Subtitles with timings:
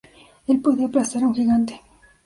[0.47, 1.79] Él podía aplastar a un gigante.